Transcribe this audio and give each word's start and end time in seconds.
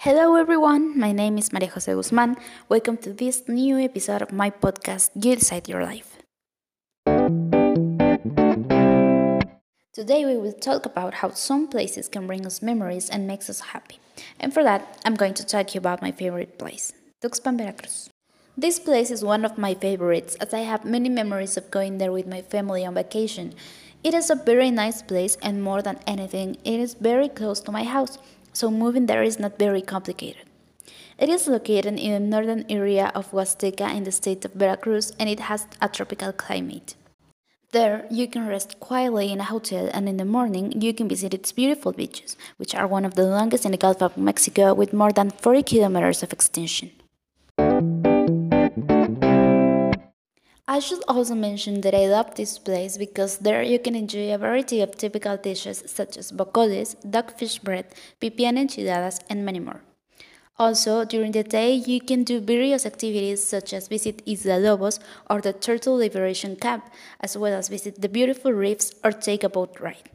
Hello, 0.00 0.36
everyone. 0.36 0.96
My 0.98 1.10
name 1.10 1.38
is 1.38 1.54
Maria 1.54 1.70
Jose 1.70 1.90
Guzman. 1.90 2.36
Welcome 2.68 2.98
to 2.98 3.14
this 3.14 3.48
new 3.48 3.78
episode 3.78 4.20
of 4.20 4.30
my 4.30 4.50
podcast, 4.50 5.10
You 5.14 5.36
Decide 5.36 5.68
Your 5.68 5.82
Life. 5.82 6.18
Today, 9.94 10.26
we 10.26 10.36
will 10.36 10.52
talk 10.52 10.84
about 10.84 11.14
how 11.14 11.30
some 11.30 11.66
places 11.66 12.08
can 12.08 12.26
bring 12.26 12.44
us 12.44 12.60
memories 12.60 13.08
and 13.08 13.26
makes 13.26 13.48
us 13.48 13.72
happy. 13.72 13.98
And 14.38 14.52
for 14.52 14.62
that, 14.62 15.00
I'm 15.06 15.14
going 15.14 15.32
to 15.32 15.46
talk 15.46 15.68
to 15.68 15.74
you 15.74 15.78
about 15.78 16.02
my 16.02 16.12
favorite 16.12 16.58
place, 16.58 16.92
Tuxpan, 17.22 17.56
Veracruz. 17.56 18.10
This 18.54 18.78
place 18.78 19.10
is 19.10 19.24
one 19.24 19.46
of 19.46 19.56
my 19.56 19.72
favorites 19.72 20.34
as 20.36 20.52
I 20.52 20.60
have 20.60 20.84
many 20.84 21.08
memories 21.08 21.56
of 21.56 21.70
going 21.70 21.96
there 21.96 22.12
with 22.12 22.26
my 22.26 22.42
family 22.42 22.84
on 22.84 22.94
vacation. 22.94 23.54
It 24.04 24.12
is 24.12 24.28
a 24.28 24.36
very 24.36 24.70
nice 24.70 25.00
place, 25.00 25.38
and 25.42 25.64
more 25.64 25.80
than 25.80 25.98
anything, 26.06 26.58
it 26.64 26.78
is 26.78 26.92
very 26.94 27.28
close 27.30 27.60
to 27.60 27.72
my 27.72 27.84
house, 27.84 28.18
so 28.56 28.70
moving 28.70 29.04
there 29.04 29.22
is 29.22 29.38
not 29.38 29.58
very 29.58 29.82
complicated. 29.82 30.44
It 31.18 31.28
is 31.28 31.46
located 31.46 31.98
in 31.98 32.12
the 32.12 32.20
northern 32.20 32.64
area 32.70 33.12
of 33.14 33.30
Huasteca 33.30 33.94
in 33.94 34.04
the 34.04 34.12
state 34.12 34.44
of 34.46 34.54
Veracruz, 34.54 35.12
and 35.18 35.28
it 35.28 35.40
has 35.40 35.66
a 35.82 35.88
tropical 35.90 36.32
climate. 36.32 36.94
There, 37.72 38.06
you 38.10 38.26
can 38.26 38.46
rest 38.48 38.80
quietly 38.80 39.30
in 39.30 39.40
a 39.40 39.50
hotel, 39.52 39.90
and 39.92 40.08
in 40.08 40.16
the 40.16 40.24
morning, 40.24 40.80
you 40.80 40.94
can 40.94 41.06
visit 41.06 41.34
its 41.34 41.52
beautiful 41.52 41.92
beaches, 41.92 42.34
which 42.56 42.74
are 42.74 42.86
one 42.86 43.04
of 43.04 43.14
the 43.14 43.26
longest 43.26 43.66
in 43.66 43.72
the 43.72 43.76
Gulf 43.84 44.00
of 44.00 44.16
Mexico 44.16 44.72
with 44.72 44.94
more 44.94 45.12
than 45.12 45.30
40 45.30 45.62
kilometers 45.62 46.22
of 46.22 46.32
extension. 46.32 46.90
I 50.76 50.78
should 50.78 51.02
also 51.08 51.34
mention 51.34 51.80
that 51.80 51.94
I 51.94 52.06
love 52.06 52.34
this 52.34 52.58
place 52.58 52.98
because 52.98 53.38
there 53.38 53.62
you 53.62 53.78
can 53.78 53.94
enjoy 53.94 54.30
a 54.30 54.36
variety 54.36 54.82
of 54.82 54.94
typical 54.94 55.38
dishes 55.38 55.82
such 55.86 56.18
as 56.18 56.30
bocoles, 56.30 56.96
dogfish 57.02 57.62
bread, 57.62 57.86
pipián 58.20 58.58
enchiladas, 58.58 59.20
and 59.30 59.42
many 59.42 59.58
more. 59.58 59.80
Also, 60.58 61.06
during 61.06 61.32
the 61.32 61.42
day, 61.42 61.72
you 61.72 61.98
can 62.02 62.24
do 62.24 62.40
various 62.40 62.84
activities 62.84 63.42
such 63.42 63.72
as 63.72 63.88
visit 63.88 64.20
Isla 64.26 64.58
Lobos 64.58 65.00
or 65.30 65.40
the 65.40 65.54
Turtle 65.54 65.96
Liberation 65.96 66.56
Camp, 66.56 66.84
as 67.20 67.38
well 67.38 67.54
as 67.54 67.70
visit 67.70 68.02
the 68.02 68.10
beautiful 68.10 68.52
reefs 68.52 68.92
or 69.02 69.12
take 69.12 69.44
a 69.44 69.48
boat 69.48 69.80
ride. 69.80 70.10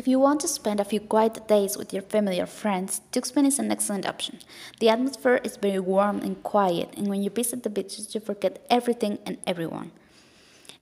If 0.00 0.08
you 0.08 0.18
want 0.18 0.40
to 0.40 0.48
spend 0.48 0.80
a 0.80 0.84
few 0.86 0.98
quiet 0.98 1.46
days 1.46 1.76
with 1.76 1.92
your 1.92 2.00
family 2.00 2.40
or 2.40 2.46
friends, 2.46 3.02
Tuxpan 3.12 3.46
is 3.46 3.58
an 3.58 3.70
excellent 3.70 4.06
option. 4.06 4.38
The 4.78 4.88
atmosphere 4.88 5.42
is 5.44 5.58
very 5.58 5.78
warm 5.78 6.20
and 6.20 6.42
quiet, 6.42 6.94
and 6.96 7.06
when 7.06 7.22
you 7.22 7.28
visit 7.28 7.64
the 7.64 7.68
beaches, 7.68 8.14
you 8.14 8.20
forget 8.22 8.64
everything 8.70 9.18
and 9.26 9.36
everyone. 9.46 9.92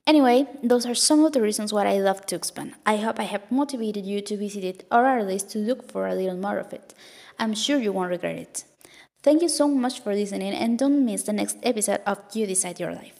Anyway, 0.06 0.46
those 0.62 0.86
are 0.86 0.94
some 0.94 1.24
of 1.24 1.33
the 1.33 1.42
reasons 1.42 1.72
why 1.72 1.84
I 1.89 1.98
love 1.98 2.27
Tuxpan. 2.27 2.74
I 2.86 2.98
hope 2.98 3.19
I 3.19 3.24
have 3.24 3.50
motivated 3.50 4.06
you 4.06 4.20
to 4.20 4.36
visit 4.36 4.62
it 4.62 4.86
or 4.89 5.05
at 5.05 5.27
least 5.27 5.50
to 5.50 5.58
look 5.58 5.91
for 5.91 6.06
a 6.06 6.14
little 6.14 6.36
more 6.36 6.58
of 6.58 6.72
it. 6.72 6.94
I'm 7.41 7.55
sure 7.55 7.80
you 7.80 7.91
won't 7.91 8.11
regret 8.11 8.36
it. 8.36 8.62
Thank 9.24 9.42
you 9.42 9.48
so 9.48 9.66
much 9.66 9.98
for 9.98 10.14
listening 10.14 10.52
and 10.52 10.78
don't 10.78 11.05
miss 11.05 11.24
the 11.24 11.33
next 11.33 11.56
episode 11.64 12.02
of 12.06 12.20
You 12.34 12.46
Decide 12.46 12.78
Your 12.78 12.94
Life. 12.94 13.17